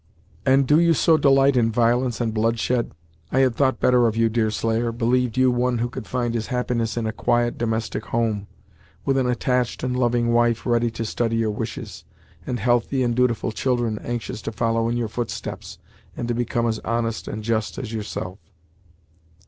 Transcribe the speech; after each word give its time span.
"And 0.47 0.65
do 0.67 0.79
you 0.79 0.95
so 0.95 1.15
delight 1.15 1.55
in 1.55 1.71
violence 1.71 2.19
and 2.19 2.33
bloodshed? 2.33 2.95
I 3.31 3.41
had 3.41 3.53
thought 3.53 3.79
better 3.79 4.07
of 4.07 4.17
you, 4.17 4.29
Deerslayer 4.29 4.91
believed 4.91 5.37
you 5.37 5.51
one 5.51 5.77
who 5.77 5.89
could 5.89 6.07
find 6.07 6.33
his 6.33 6.47
happiness 6.47 6.97
in 6.97 7.05
a 7.05 7.11
quiet 7.11 7.55
domestic 7.55 8.05
home, 8.07 8.47
with 9.05 9.15
an 9.15 9.27
attached 9.29 9.83
and 9.83 9.95
loving 9.95 10.33
wife 10.33 10.65
ready 10.65 10.89
to 10.89 11.05
study 11.05 11.35
your 11.35 11.51
wishes, 11.51 12.03
and 12.47 12.59
healthy 12.59 13.03
and 13.03 13.13
dutiful 13.15 13.51
children 13.51 13.99
anxious 13.99 14.41
to 14.41 14.51
follow 14.51 14.89
in 14.89 14.97
your 14.97 15.07
footsteps, 15.07 15.77
and 16.17 16.27
to 16.29 16.33
become 16.33 16.65
as 16.65 16.79
honest 16.79 17.27
and 17.27 17.43
just 17.43 17.77
as 17.77 17.93
yourself." 17.93 18.39